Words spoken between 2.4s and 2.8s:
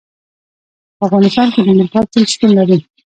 لري.